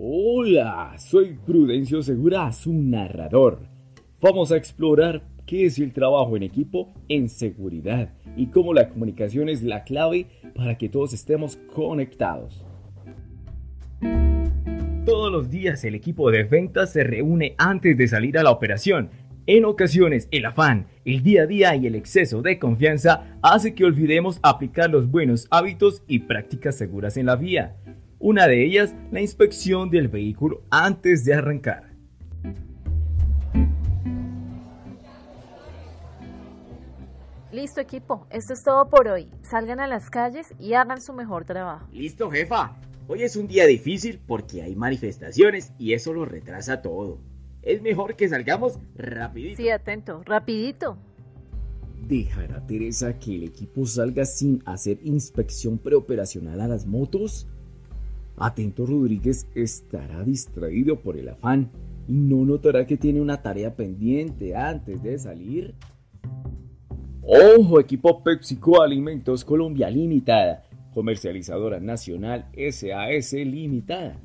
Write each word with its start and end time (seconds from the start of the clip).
Hola, 0.00 0.94
soy 0.96 1.36
Prudencio 1.44 2.02
Segura, 2.02 2.52
su 2.52 2.72
narrador. 2.72 3.58
Vamos 4.20 4.52
a 4.52 4.56
explorar 4.56 5.24
qué 5.44 5.66
es 5.66 5.80
el 5.80 5.92
trabajo 5.92 6.36
en 6.36 6.44
equipo 6.44 6.94
en 7.08 7.28
seguridad 7.28 8.14
y 8.36 8.46
cómo 8.46 8.72
la 8.72 8.90
comunicación 8.90 9.48
es 9.48 9.64
la 9.64 9.82
clave 9.82 10.26
para 10.54 10.78
que 10.78 10.88
todos 10.88 11.14
estemos 11.14 11.56
conectados. 11.74 12.64
Todos 15.04 15.32
los 15.32 15.50
días 15.50 15.82
el 15.82 15.96
equipo 15.96 16.30
de 16.30 16.44
ventas 16.44 16.92
se 16.92 17.02
reúne 17.02 17.56
antes 17.58 17.98
de 17.98 18.06
salir 18.06 18.38
a 18.38 18.44
la 18.44 18.52
operación. 18.52 19.10
En 19.46 19.64
ocasiones 19.64 20.28
el 20.30 20.46
afán, 20.46 20.86
el 21.04 21.24
día 21.24 21.42
a 21.42 21.46
día 21.46 21.74
y 21.74 21.88
el 21.88 21.96
exceso 21.96 22.40
de 22.40 22.60
confianza 22.60 23.36
hace 23.42 23.74
que 23.74 23.84
olvidemos 23.84 24.38
aplicar 24.44 24.90
los 24.90 25.10
buenos 25.10 25.48
hábitos 25.50 26.04
y 26.06 26.20
prácticas 26.20 26.76
seguras 26.76 27.16
en 27.16 27.26
la 27.26 27.34
vía. 27.34 27.74
Una 28.20 28.48
de 28.48 28.64
ellas, 28.64 28.96
la 29.12 29.20
inspección 29.20 29.90
del 29.90 30.08
vehículo 30.08 30.64
antes 30.70 31.24
de 31.24 31.34
arrancar. 31.34 31.92
Listo 37.52 37.80
equipo, 37.80 38.26
esto 38.30 38.54
es 38.54 38.64
todo 38.64 38.90
por 38.90 39.06
hoy. 39.06 39.30
Salgan 39.42 39.78
a 39.78 39.86
las 39.86 40.10
calles 40.10 40.52
y 40.58 40.72
hagan 40.72 41.00
su 41.00 41.12
mejor 41.12 41.44
trabajo. 41.44 41.86
Listo 41.92 42.28
jefa, 42.28 42.76
hoy 43.06 43.22
es 43.22 43.36
un 43.36 43.46
día 43.46 43.66
difícil 43.66 44.18
porque 44.26 44.62
hay 44.62 44.74
manifestaciones 44.74 45.72
y 45.78 45.92
eso 45.92 46.12
lo 46.12 46.24
retrasa 46.24 46.82
todo. 46.82 47.20
Es 47.62 47.82
mejor 47.82 48.16
que 48.16 48.28
salgamos 48.28 48.80
rapidito. 48.96 49.62
Sí, 49.62 49.70
atento, 49.70 50.24
rapidito. 50.24 50.98
¿Dejará 52.08 52.66
Teresa 52.66 53.16
que 53.16 53.36
el 53.36 53.44
equipo 53.44 53.86
salga 53.86 54.24
sin 54.24 54.60
hacer 54.66 54.98
inspección 55.04 55.78
preoperacional 55.78 56.60
a 56.60 56.66
las 56.66 56.84
motos? 56.84 57.46
Atento 58.40 58.86
Rodríguez 58.86 59.46
estará 59.54 60.22
distraído 60.22 61.00
por 61.00 61.16
el 61.16 61.28
afán 61.28 61.70
y 62.06 62.12
no 62.12 62.44
notará 62.44 62.86
que 62.86 62.96
tiene 62.96 63.20
una 63.20 63.42
tarea 63.42 63.74
pendiente 63.74 64.56
antes 64.56 65.02
de 65.02 65.18
salir. 65.18 65.74
Ojo, 67.22 67.80
equipo 67.80 68.22
PepsiCo 68.22 68.80
Alimentos 68.80 69.44
Colombia 69.44 69.90
Limitada, 69.90 70.64
comercializadora 70.94 71.80
nacional 71.80 72.46
SAS 72.54 73.32
Limitada. 73.34 74.18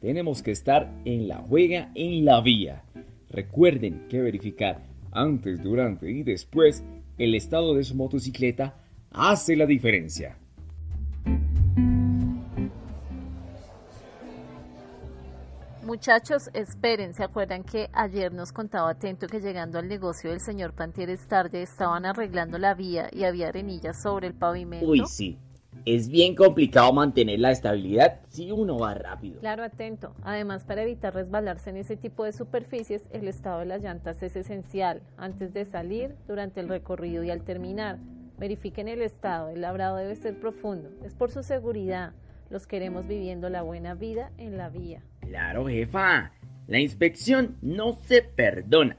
Tenemos 0.00 0.42
que 0.42 0.50
estar 0.50 0.92
en 1.04 1.28
la 1.28 1.38
juega 1.38 1.90
en 1.94 2.24
la 2.24 2.40
vía. 2.40 2.84
Recuerden 3.30 4.06
que 4.08 4.20
verificar 4.20 4.82
antes, 5.12 5.62
durante 5.62 6.10
y 6.10 6.22
después 6.22 6.84
el 7.18 7.34
estado 7.34 7.74
de 7.74 7.84
su 7.84 7.94
motocicleta 7.94 8.82
hace 9.10 9.56
la 9.56 9.66
diferencia. 9.66 10.39
Muchachos, 15.82 16.50
esperen, 16.52 17.14
¿se 17.14 17.24
acuerdan 17.24 17.64
que 17.64 17.88
ayer 17.94 18.32
nos 18.34 18.52
contaba 18.52 18.90
Atento 18.90 19.26
que 19.26 19.40
llegando 19.40 19.78
al 19.78 19.88
negocio 19.88 20.30
del 20.30 20.40
señor 20.40 20.74
Pantieres 20.74 21.26
tarde 21.26 21.62
estaban 21.62 22.04
arreglando 22.04 22.58
la 22.58 22.74
vía 22.74 23.08
y 23.12 23.24
había 23.24 23.48
arenillas 23.48 24.02
sobre 24.02 24.26
el 24.26 24.34
pavimento? 24.34 24.86
Uy, 24.86 25.04
sí. 25.06 25.38
Es 25.86 26.08
bien 26.08 26.34
complicado 26.34 26.92
mantener 26.92 27.40
la 27.40 27.50
estabilidad 27.50 28.20
si 28.28 28.52
uno 28.52 28.78
va 28.78 28.92
rápido. 28.92 29.40
Claro, 29.40 29.62
atento. 29.62 30.14
Además, 30.22 30.64
para 30.64 30.82
evitar 30.82 31.14
resbalarse 31.14 31.70
en 31.70 31.78
ese 31.78 31.96
tipo 31.96 32.24
de 32.24 32.32
superficies, 32.32 33.08
el 33.12 33.26
estado 33.26 33.60
de 33.60 33.66
las 33.66 33.82
llantas 33.82 34.22
es 34.22 34.36
esencial. 34.36 35.00
Antes 35.16 35.54
de 35.54 35.64
salir, 35.64 36.14
durante 36.28 36.60
el 36.60 36.68
recorrido 36.68 37.24
y 37.24 37.30
al 37.30 37.42
terminar, 37.42 37.98
verifiquen 38.38 38.88
el 38.88 39.00
estado. 39.00 39.48
El 39.48 39.62
labrado 39.62 39.96
debe 39.96 40.14
ser 40.16 40.38
profundo. 40.38 40.90
Es 41.04 41.14
por 41.14 41.30
su 41.30 41.42
seguridad. 41.42 42.12
Los 42.50 42.66
queremos 42.66 43.06
viviendo 43.06 43.48
la 43.48 43.62
buena 43.62 43.94
vida 43.94 44.32
en 44.36 44.58
la 44.58 44.68
vía. 44.68 45.02
Claro, 45.30 45.68
jefa. 45.68 46.32
La 46.66 46.80
inspección 46.80 47.56
no 47.62 47.92
se 47.92 48.20
perdona. 48.20 48.96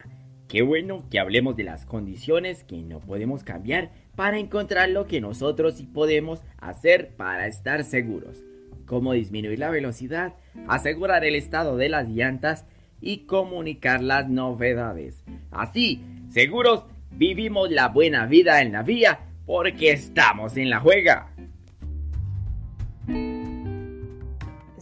Qué 0.48 0.62
bueno 0.62 1.04
que 1.10 1.20
hablemos 1.20 1.58
de 1.58 1.66
las 1.66 1.86
condiciones 1.86 2.64
que 2.64 2.78
no 2.78 3.02
podemos 3.02 3.44
cambiar 3.44 3.92
para 4.16 4.40
encontrar 4.40 4.88
lo 4.88 5.08
que 5.08 5.20
nosotros 5.20 5.76
sí 5.76 5.88
podemos 5.88 6.42
hacer 6.58 7.18
para 7.18 7.48
estar 7.48 7.84
seguros. 7.84 8.46
Como 8.86 9.12
disminuir 9.12 9.60
la 9.60 9.72
velocidad, 9.72 10.36
asegurar 10.70 11.26
el 11.26 11.36
estado 11.36 11.76
de 11.76 11.90
las 11.90 12.08
llantas 12.08 12.66
y 13.02 13.26
comunicar 13.26 14.02
las 14.02 14.30
novedades. 14.30 15.26
Así, 15.52 16.02
seguros, 16.30 16.86
vivimos 17.12 17.70
la 17.72 17.90
buena 17.90 18.26
vida 18.26 18.62
en 18.62 18.72
la 18.72 18.84
vía 18.84 19.20
porque 19.46 19.92
estamos 19.92 20.56
en 20.56 20.70
la 20.70 20.80
juega. 20.80 21.31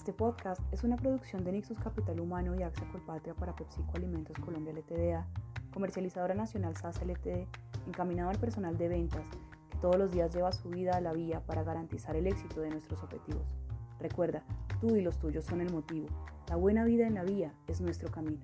Este 0.09 0.18
podcast 0.18 0.59
es 0.74 0.84
una 0.84 0.96
producción 0.96 1.44
de 1.44 1.52
Nixus 1.52 1.78
Capital 1.78 2.20
Humano 2.20 2.56
y 2.56 2.64
AXA 2.64 2.84
Colpatria 2.92 3.36
para 3.36 3.56
PepsiCo 3.56 3.92
Alimentos 3.94 4.36
Colombia 4.44 4.74
LTDA, 4.74 5.28
comercializadora 5.72 6.34
nacional 6.34 6.75
SAS 6.75 7.00
LTD, 7.03 7.46
encaminado 7.86 8.31
al 8.31 8.40
personal 8.40 8.75
de 8.75 8.88
ventas 8.88 9.22
que 9.69 9.78
todos 9.78 9.98
los 9.98 10.12
días 10.12 10.34
lleva 10.34 10.52
su 10.52 10.69
vida 10.69 10.94
a 10.94 11.02
la 11.02 11.14
vía 11.14 11.42
para 11.46 11.62
garantizar 11.62 12.16
el 12.16 12.25
éxito 12.25 12.59
de 12.62 12.72
nuestros 12.72 13.03
objetivos. 13.03 13.56
Recuerda, 14.00 14.42
tú 14.81 14.96
y 14.96 15.02
los 15.02 15.19
tuyos 15.19 15.46
son 15.46 15.62
el 15.62 15.72
motivo. 15.72 16.08
La 16.48 16.56
buena 16.56 16.86
vida 16.86 17.06
en 17.06 17.14
la 17.14 17.24
vía 17.24 17.53
es 17.68 17.80
nuestro 17.80 18.09
camino. 18.09 18.44